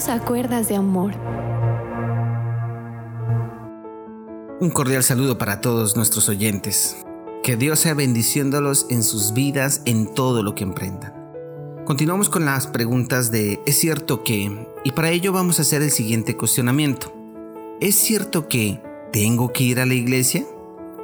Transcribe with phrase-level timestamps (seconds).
[0.00, 1.12] Dios a cuerdas de amor.
[4.58, 6.96] Un cordial saludo para todos nuestros oyentes.
[7.42, 11.12] Que Dios sea bendiciéndolos en sus vidas en todo lo que emprendan.
[11.84, 14.66] Continuamos con las preguntas de ¿es cierto que?
[14.84, 17.12] Y para ello vamos a hacer el siguiente cuestionamiento.
[17.82, 18.82] ¿Es cierto que
[19.12, 20.46] tengo que ir a la iglesia?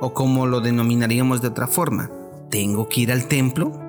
[0.00, 2.10] O como lo denominaríamos de otra forma,
[2.48, 3.85] ¿tengo que ir al templo?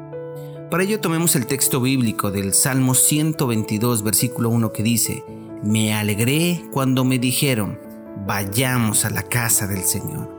[0.70, 5.24] Para ello tomemos el texto bíblico del Salmo 122, versículo 1 que dice,
[5.64, 7.80] Me alegré cuando me dijeron,
[8.26, 10.30] vayamos a la casa del Señor.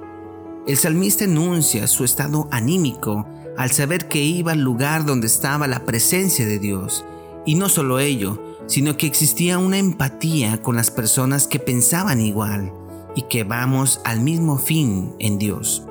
[0.66, 5.86] El salmista enuncia su estado anímico al saber que iba al lugar donde estaba la
[5.86, 7.06] presencia de Dios.
[7.46, 12.70] Y no solo ello, sino que existía una empatía con las personas que pensaban igual
[13.16, 15.87] y que vamos al mismo fin en Dios.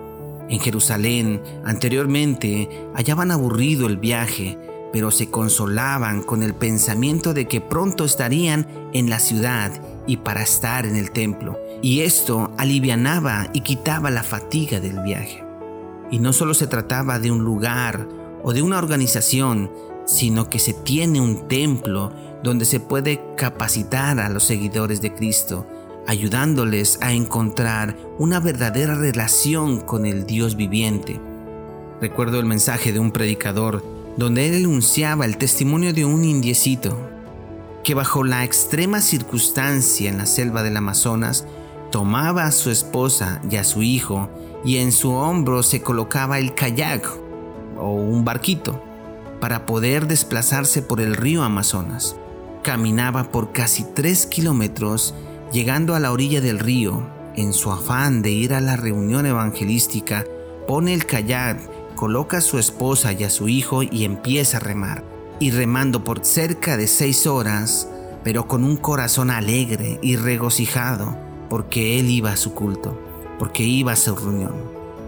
[0.50, 4.58] En Jerusalén, anteriormente, hallaban aburrido el viaje,
[4.94, 9.72] pero se consolaban con el pensamiento de que pronto estarían en la ciudad
[10.08, 15.44] y para estar en el templo, y esto alivianaba y quitaba la fatiga del viaje.
[16.10, 18.08] Y no solo se trataba de un lugar
[18.44, 19.70] o de una organización,
[20.06, 25.68] sino que se tiene un templo donde se puede capacitar a los seguidores de Cristo,
[26.08, 31.20] ayudándoles a encontrar una verdadera relación con el Dios viviente.
[32.02, 33.84] Recuerdo el mensaje de un predicador
[34.18, 36.98] donde él enunciaba el testimonio de un indiecito
[37.84, 41.46] que bajo la extrema circunstancia en la selva del Amazonas
[41.92, 44.30] tomaba a su esposa y a su hijo
[44.66, 47.08] y en su hombro se colocaba el kayak
[47.78, 48.82] o un barquito
[49.40, 52.16] para poder desplazarse por el río Amazonas.
[52.64, 55.14] Caminaba por casi tres kilómetros
[55.52, 57.08] llegando a la orilla del río.
[57.36, 60.26] En su afán de ir a la reunión evangelística,
[60.68, 65.04] pone el kayak, coloca a su esposa y a su hijo y empieza a remar.
[65.40, 67.88] Y remando por cerca de seis horas,
[68.24, 71.16] pero con un corazón alegre y regocijado,
[71.50, 73.00] porque él iba a su culto,
[73.38, 74.56] porque iba a su reunión,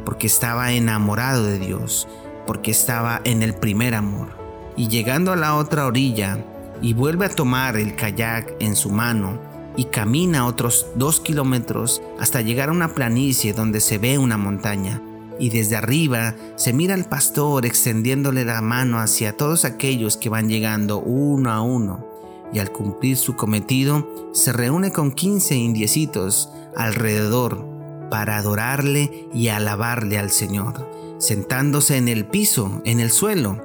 [0.05, 2.07] porque estaba enamorado de Dios,
[2.45, 4.29] porque estaba en el primer amor.
[4.77, 6.45] Y llegando a la otra orilla,
[6.81, 12.41] y vuelve a tomar el kayak en su mano, y camina otros dos kilómetros hasta
[12.41, 15.01] llegar a una planicie donde se ve una montaña.
[15.39, 20.49] Y desde arriba se mira al pastor extendiéndole la mano hacia todos aquellos que van
[20.49, 22.05] llegando uno a uno.
[22.51, 27.65] Y al cumplir su cometido, se reúne con 15 indiecitos alrededor
[28.09, 33.63] para adorarle y alabarle al Señor, sentándose en el piso, en el suelo.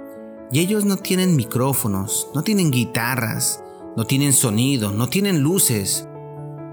[0.53, 3.64] Y ellos no tienen micrófonos, no tienen guitarras,
[3.97, 6.09] no tienen sonido, no tienen luces,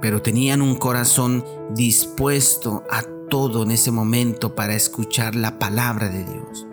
[0.02, 1.46] pero tenían un corazón
[1.76, 6.68] dispuesto a todo en ese momento para escuchar la palabra de Dios.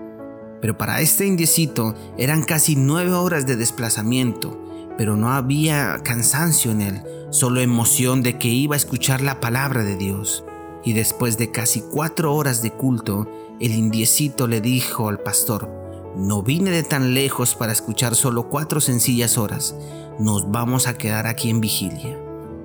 [0.60, 4.58] Pero para este indiecito eran casi nueve horas de desplazamiento,
[4.96, 9.84] pero no había cansancio en él, solo emoción de que iba a escuchar la palabra
[9.84, 10.44] de Dios.
[10.84, 13.28] Y después de casi cuatro horas de culto,
[13.60, 15.77] el indiecito le dijo al pastor,
[16.18, 19.76] no vine de tan lejos para escuchar solo cuatro sencillas horas,
[20.18, 22.18] nos vamos a quedar aquí en vigilia.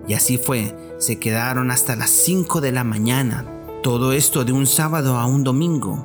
[0.07, 3.45] Y así fue, se quedaron hasta las 5 de la mañana.
[3.83, 6.03] Todo esto de un sábado a un domingo.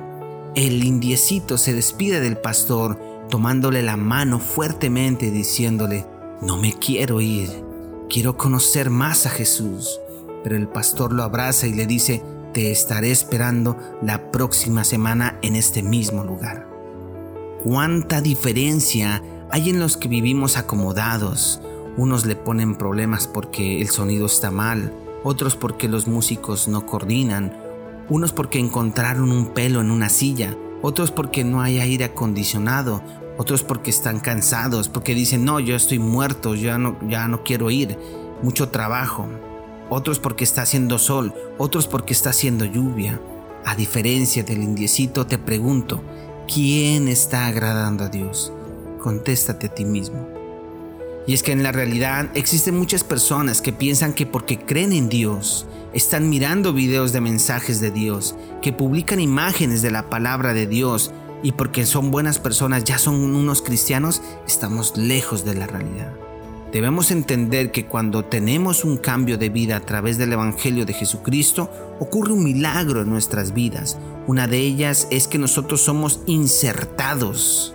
[0.55, 2.99] El indiecito se despide del pastor,
[3.29, 6.05] tomándole la mano fuertemente, diciéndole,
[6.41, 7.49] no me quiero ir,
[8.09, 9.99] quiero conocer más a Jesús.
[10.43, 12.23] Pero el pastor lo abraza y le dice,
[12.53, 16.68] te estaré esperando la próxima semana en este mismo lugar.
[17.63, 19.21] ¿Cuánta diferencia
[19.51, 21.61] hay en los que vivimos acomodados.
[21.97, 24.93] Unos le ponen problemas porque el sonido está mal,
[25.23, 27.57] otros porque los músicos no coordinan,
[28.09, 33.01] unos porque encontraron un pelo en una silla, otros porque no hay aire acondicionado,
[33.37, 37.71] otros porque están cansados, porque dicen, no, yo estoy muerto, ya no, ya no quiero
[37.71, 37.97] ir,
[38.43, 39.27] mucho trabajo,
[39.89, 43.19] otros porque está haciendo sol, otros porque está haciendo lluvia.
[43.65, 46.01] A diferencia del indiecito, te pregunto,
[46.51, 48.53] ¿quién está agradando a Dios?
[48.99, 50.27] contéstate a ti mismo.
[51.25, 55.09] Y es que en la realidad existen muchas personas que piensan que porque creen en
[55.09, 60.67] Dios, están mirando videos de mensajes de Dios, que publican imágenes de la palabra de
[60.67, 61.11] Dios
[61.41, 66.28] y porque son buenas personas, ya son unos cristianos, estamos lejos de la realidad.
[66.71, 71.71] Debemos entender que cuando tenemos un cambio de vida a través del Evangelio de Jesucristo,
[71.99, 73.97] ocurre un milagro en nuestras vidas.
[74.27, 77.73] Una de ellas es que nosotros somos insertados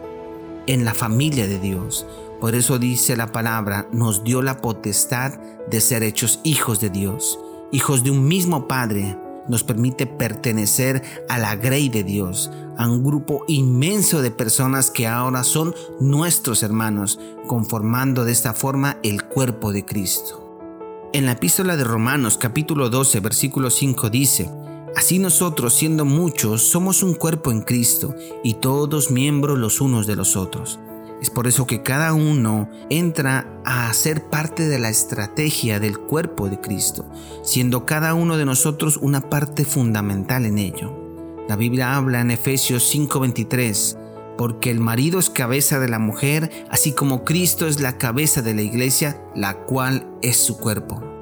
[0.69, 2.07] en la familia de Dios.
[2.41, 7.41] Por eso dice la palabra, nos dio la potestad de ser hechos hijos de Dios,
[7.73, 9.19] hijos de un mismo Padre.
[9.49, 15.07] Nos permite pertenecer a la grey de Dios, a un grupo inmenso de personas que
[15.07, 20.41] ahora son nuestros hermanos, conformando de esta forma el cuerpo de Cristo.
[21.13, 24.51] En la epístola de Romanos capítulo 12 versículo 5 dice,
[24.97, 28.15] Así nosotros, siendo muchos, somos un cuerpo en Cristo
[28.45, 30.79] y todos miembros los unos de los otros.
[31.25, 36.51] Es por eso que cada uno entra a ser parte de la estrategia del cuerpo
[36.51, 37.11] de Cristo,
[37.43, 40.93] siendo cada uno de nosotros una parte fundamental en ello.
[41.49, 43.97] La Biblia habla en Efesios 5:23,
[44.37, 48.53] porque el marido es cabeza de la mujer, así como Cristo es la cabeza de
[48.53, 51.14] la iglesia, la cual es su cuerpo.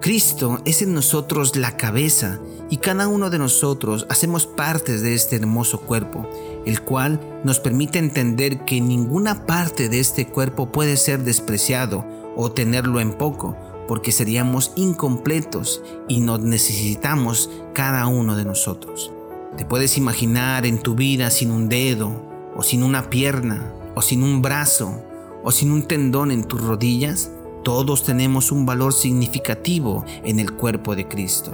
[0.00, 5.36] Cristo es en nosotros la cabeza y cada uno de nosotros hacemos partes de este
[5.36, 6.26] hermoso cuerpo,
[6.64, 12.50] el cual nos permite entender que ninguna parte de este cuerpo puede ser despreciado o
[12.50, 13.54] tenerlo en poco,
[13.86, 19.12] porque seríamos incompletos y nos necesitamos cada uno de nosotros.
[19.58, 22.10] ¿Te puedes imaginar en tu vida sin un dedo,
[22.56, 25.02] o sin una pierna, o sin un brazo,
[25.44, 27.32] o sin un tendón en tus rodillas?
[27.62, 31.52] Todos tenemos un valor significativo en el cuerpo de Cristo.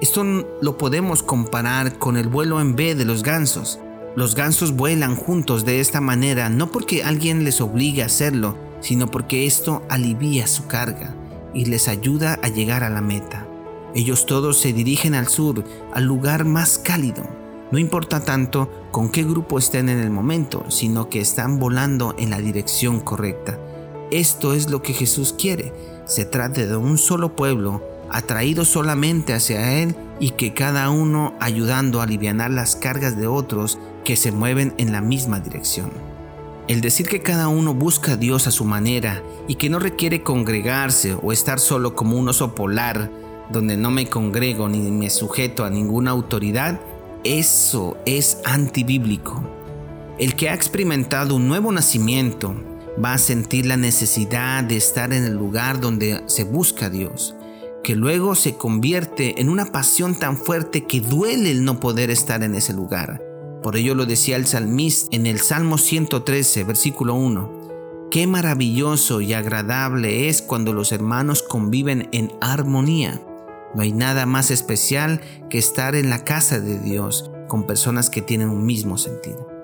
[0.00, 0.24] Esto
[0.60, 3.78] lo podemos comparar con el vuelo en B de los gansos.
[4.16, 9.10] Los gansos vuelan juntos de esta manera no porque alguien les obligue a hacerlo, sino
[9.10, 11.14] porque esto alivia su carga
[11.54, 13.46] y les ayuda a llegar a la meta.
[13.94, 17.22] Ellos todos se dirigen al sur, al lugar más cálido.
[17.70, 22.30] No importa tanto con qué grupo estén en el momento, sino que están volando en
[22.30, 23.58] la dirección correcta.
[24.10, 25.72] Esto es lo que Jesús quiere.
[26.06, 32.00] Se trata de un solo pueblo, atraído solamente hacia Él y que cada uno ayudando
[32.00, 35.90] a aliviar las cargas de otros que se mueven en la misma dirección.
[36.68, 40.22] El decir que cada uno busca a Dios a su manera y que no requiere
[40.22, 43.10] congregarse o estar solo como un oso polar,
[43.50, 46.80] donde no me congrego ni me sujeto a ninguna autoridad,
[47.24, 49.42] eso es antibíblico.
[50.18, 52.54] El que ha experimentado un nuevo nacimiento,
[53.02, 57.34] va a sentir la necesidad de estar en el lugar donde se busca a Dios,
[57.84, 62.42] que luego se convierte en una pasión tan fuerte que duele el no poder estar
[62.42, 63.22] en ese lugar.
[63.62, 68.08] Por ello lo decía el salmista en el Salmo 113, versículo 1.
[68.10, 73.20] Qué maravilloso y agradable es cuando los hermanos conviven en armonía.
[73.74, 78.22] No hay nada más especial que estar en la casa de Dios con personas que
[78.22, 79.57] tienen un mismo sentido.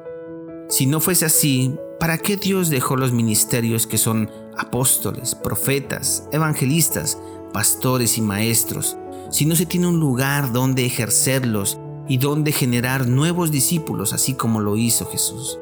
[0.69, 1.75] Si no fuese así,
[2.05, 7.19] ¿Para qué Dios dejó los ministerios que son apóstoles, profetas, evangelistas,
[7.53, 8.99] pastores y maestros,
[9.31, 11.79] si no se tiene un lugar donde ejercerlos
[12.09, 15.59] y donde generar nuevos discípulos, así como lo hizo Jesús?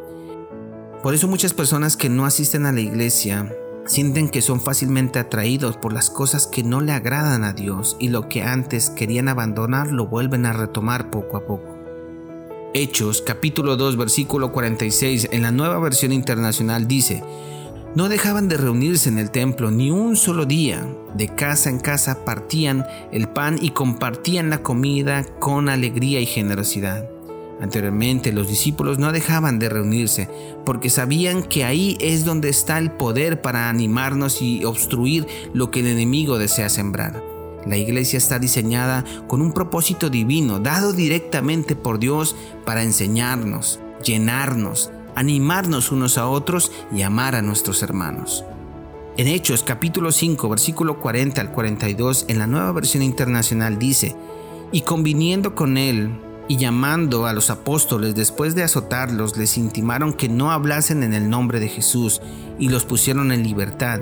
[1.02, 3.54] Por eso muchas personas que no asisten a la iglesia
[3.84, 8.08] sienten que son fácilmente atraídos por las cosas que no le agradan a Dios y
[8.08, 11.71] lo que antes querían abandonar lo vuelven a retomar poco a poco.
[12.74, 17.22] Hechos capítulo 2 versículo 46 en la nueva versión internacional dice,
[17.94, 20.86] no dejaban de reunirse en el templo ni un solo día.
[21.14, 27.06] De casa en casa partían el pan y compartían la comida con alegría y generosidad.
[27.60, 30.30] Anteriormente los discípulos no dejaban de reunirse
[30.64, 35.80] porque sabían que ahí es donde está el poder para animarnos y obstruir lo que
[35.80, 37.31] el enemigo desea sembrar.
[37.66, 44.90] La iglesia está diseñada con un propósito divino, dado directamente por Dios para enseñarnos, llenarnos,
[45.14, 48.44] animarnos unos a otros y amar a nuestros hermanos.
[49.16, 54.16] En Hechos capítulo 5 versículo 40 al 42 en la nueva versión internacional dice,
[54.72, 56.10] y conviniendo con él
[56.48, 61.30] y llamando a los apóstoles después de azotarlos, les intimaron que no hablasen en el
[61.30, 62.20] nombre de Jesús
[62.58, 64.00] y los pusieron en libertad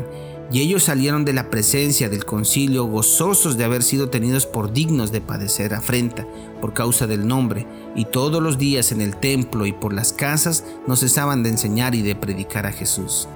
[0.53, 5.13] y ellos salieron de la presencia del concilio gozosos de haber sido tenidos por dignos
[5.13, 6.27] de padecer afrenta
[6.61, 10.65] por causa del nombre, y todos los días en el templo y por las casas
[10.87, 13.29] no cesaban de enseñar y de predicar a Jesús.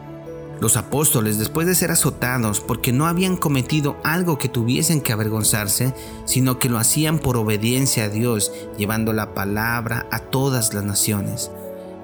[0.60, 5.92] Los apóstoles, después de ser azotados porque no habían cometido algo que tuviesen que avergonzarse,
[6.24, 11.50] sino que lo hacían por obediencia a Dios, llevando la palabra a todas las naciones,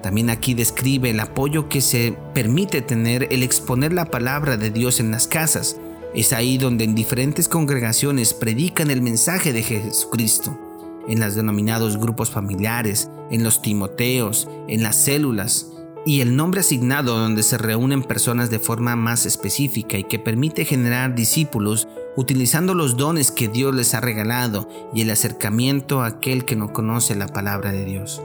[0.01, 4.99] también aquí describe el apoyo que se permite tener el exponer la palabra de Dios
[4.99, 5.77] en las casas.
[6.13, 10.59] Es ahí donde en diferentes congregaciones predican el mensaje de Jesucristo,
[11.07, 15.67] en los denominados grupos familiares, en los Timoteos, en las células,
[16.05, 20.65] y el nombre asignado donde se reúnen personas de forma más específica y que permite
[20.65, 26.43] generar discípulos utilizando los dones que Dios les ha regalado y el acercamiento a aquel
[26.43, 28.21] que no conoce la palabra de Dios.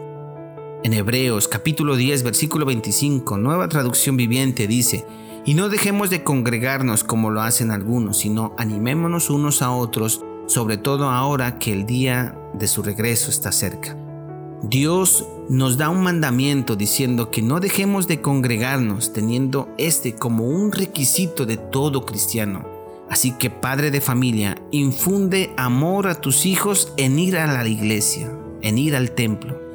[0.86, 5.04] En Hebreos capítulo 10 versículo 25, nueva traducción viviente dice,
[5.44, 10.76] y no dejemos de congregarnos como lo hacen algunos, sino animémonos unos a otros, sobre
[10.76, 13.96] todo ahora que el día de su regreso está cerca.
[14.62, 20.70] Dios nos da un mandamiento diciendo que no dejemos de congregarnos teniendo este como un
[20.70, 22.64] requisito de todo cristiano.
[23.10, 28.30] Así que padre de familia, infunde amor a tus hijos en ir a la iglesia,
[28.62, 29.65] en ir al templo.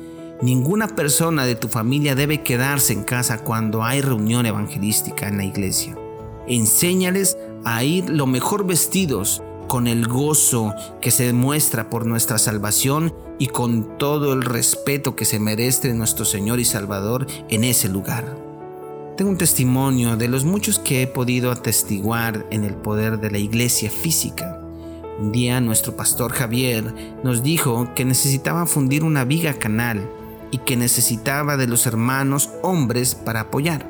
[0.42, 5.46] Ninguna persona de tu familia debe quedarse en casa cuando hay reunión evangelística en la
[5.46, 5.96] iglesia.
[6.48, 13.14] Enséñales a ir lo mejor vestidos, con el gozo que se demuestra por nuestra salvación
[13.38, 18.36] y con todo el respeto que se merece nuestro Señor y Salvador en ese lugar.
[19.18, 23.38] Tengo un testimonio de los muchos que he podido atestiguar en el poder de la
[23.38, 24.60] iglesia física.
[25.20, 30.10] Un día nuestro pastor Javier nos dijo que necesitaba fundir una viga canal
[30.52, 33.90] y que necesitaba de los hermanos hombres para apoyar.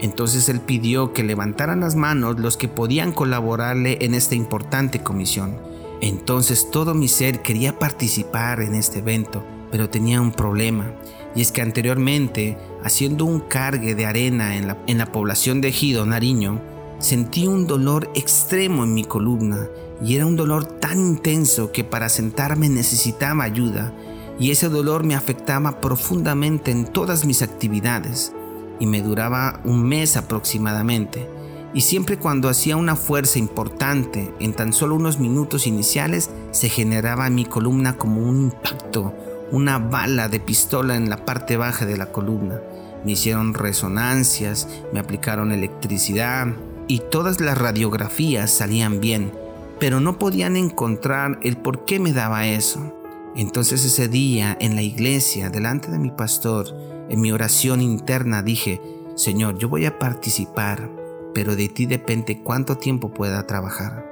[0.00, 5.56] Entonces él pidió que levantaran las manos los que podían colaborarle en esta importante comisión.
[6.00, 10.92] Entonces todo mi ser quería participar en este evento, pero tenía un problema.
[11.34, 15.68] Y es que anteriormente, haciendo un cargue de arena en la, en la población de
[15.68, 16.60] Ejido, Nariño,
[16.98, 19.68] sentí un dolor extremo en mi columna
[20.02, 23.92] y era un dolor tan intenso que para sentarme necesitaba ayuda
[24.40, 28.32] y ese dolor me afectaba profundamente en todas mis actividades
[28.80, 31.28] y me duraba un mes aproximadamente.
[31.74, 37.26] Y siempre cuando hacía una fuerza importante, en tan solo unos minutos iniciales, se generaba
[37.26, 39.14] en mi columna como un impacto,
[39.52, 42.60] una bala de pistola en la parte baja de la columna.
[43.04, 46.48] Me hicieron resonancias, me aplicaron electricidad
[46.88, 49.32] y todas las radiografías salían bien,
[49.78, 52.99] pero no podían encontrar el por qué me daba eso.
[53.36, 56.76] Entonces ese día en la iglesia, delante de mi pastor,
[57.08, 58.80] en mi oración interna dije,
[59.14, 60.90] Señor, yo voy a participar,
[61.34, 64.06] pero de ti depende cuánto tiempo pueda trabajar.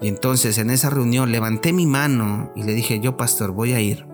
[0.00, 3.80] Y entonces en esa reunión levanté mi mano y le dije, yo pastor, voy a
[3.80, 4.06] ir.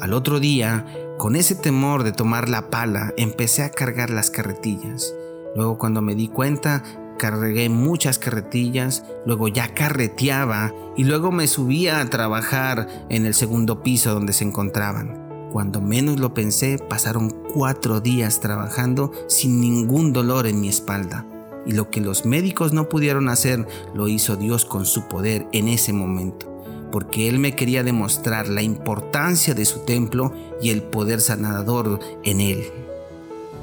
[0.00, 0.86] Al otro día,
[1.18, 5.14] con ese temor de tomar la pala, empecé a cargar las carretillas.
[5.54, 6.82] Luego cuando me di cuenta,
[7.16, 13.82] cargué muchas carretillas, luego ya carreteaba y luego me subía a trabajar en el segundo
[13.82, 15.26] piso donde se encontraban.
[15.52, 21.24] Cuando menos lo pensé, pasaron cuatro días trabajando sin ningún dolor en mi espalda.
[21.64, 25.68] Y lo que los médicos no pudieron hacer, lo hizo Dios con su poder en
[25.68, 31.20] ese momento, porque Él me quería demostrar la importancia de su templo y el poder
[31.20, 32.66] sanador en Él.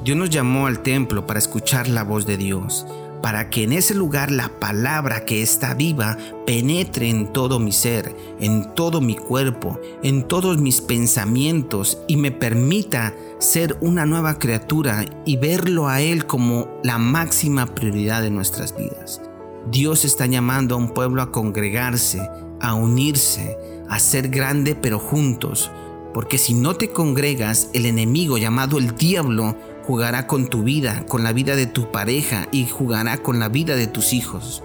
[0.04, 2.86] Dios nos llamó al templo para escuchar la voz de Dios,
[3.24, 8.14] para que en ese lugar la palabra que está viva penetre en todo mi ser,
[8.38, 15.06] en todo mi cuerpo, en todos mis pensamientos y me permita ser una nueva criatura
[15.24, 19.22] y verlo a Él como la máxima prioridad de nuestras vidas.
[19.70, 22.20] Dios está llamando a un pueblo a congregarse,
[22.60, 23.56] a unirse,
[23.88, 25.70] a ser grande pero juntos,
[26.12, 31.22] porque si no te congregas, el enemigo llamado el diablo jugará con tu vida, con
[31.22, 34.62] la vida de tu pareja y jugará con la vida de tus hijos.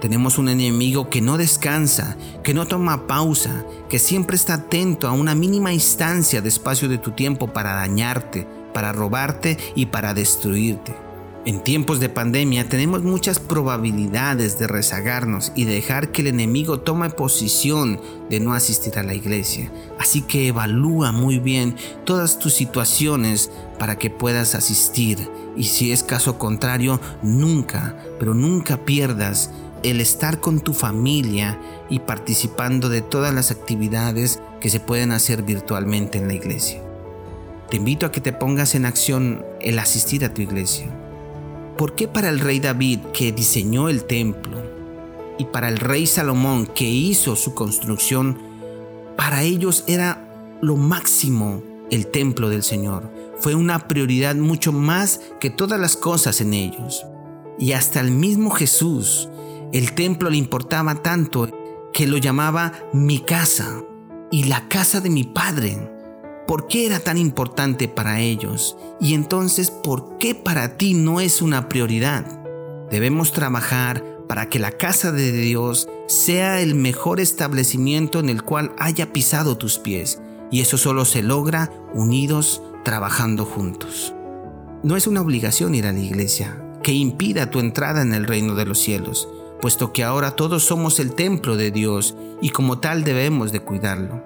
[0.00, 5.12] Tenemos un enemigo que no descansa, que no toma pausa, que siempre está atento a
[5.12, 11.05] una mínima instancia de espacio de tu tiempo para dañarte, para robarte y para destruirte.
[11.46, 17.08] En tiempos de pandemia tenemos muchas probabilidades de rezagarnos y dejar que el enemigo tome
[17.08, 19.70] posición de no asistir a la iglesia.
[19.96, 25.30] Así que evalúa muy bien todas tus situaciones para que puedas asistir.
[25.56, 29.52] Y si es caso contrario, nunca, pero nunca pierdas
[29.84, 35.44] el estar con tu familia y participando de todas las actividades que se pueden hacer
[35.44, 36.82] virtualmente en la iglesia.
[37.70, 40.90] Te invito a que te pongas en acción el asistir a tu iglesia
[41.78, 44.62] ¿Por qué para el rey David que diseñó el templo
[45.38, 48.38] y para el rey Salomón que hizo su construcción,
[49.14, 53.12] para ellos era lo máximo el templo del Señor?
[53.38, 57.04] Fue una prioridad mucho más que todas las cosas en ellos.
[57.58, 59.28] Y hasta el mismo Jesús,
[59.74, 61.50] el templo le importaba tanto
[61.92, 63.82] que lo llamaba mi casa
[64.30, 65.95] y la casa de mi Padre.
[66.46, 68.76] ¿Por qué era tan importante para ellos?
[69.00, 72.24] Y entonces, ¿por qué para ti no es una prioridad?
[72.88, 78.72] Debemos trabajar para que la casa de Dios sea el mejor establecimiento en el cual
[78.78, 80.20] haya pisado tus pies.
[80.52, 84.14] Y eso solo se logra unidos, trabajando juntos.
[84.84, 88.54] No es una obligación ir a la iglesia que impida tu entrada en el reino
[88.54, 89.28] de los cielos,
[89.60, 94.22] puesto que ahora todos somos el templo de Dios y como tal debemos de cuidarlo.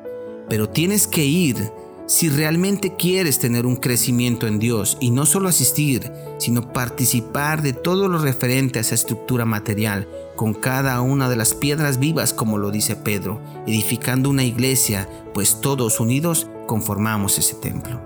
[0.51, 1.73] Pero tienes que ir
[2.11, 7.73] si realmente quieres tener un crecimiento en Dios y no solo asistir, sino participar de
[7.73, 12.59] todo lo referente a esa estructura material, con cada una de las piedras vivas, como
[12.59, 18.03] lo dice Pedro, edificando una iglesia, pues todos unidos conformamos ese templo.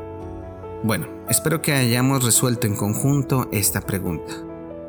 [0.83, 4.35] Bueno, espero que hayamos resuelto en conjunto esta pregunta.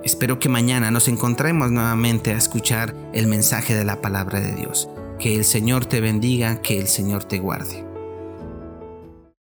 [0.03, 4.89] Espero que mañana nos encontremos nuevamente a escuchar el mensaje de la palabra de Dios.
[5.19, 7.84] Que el Señor te bendiga, que el Señor te guarde.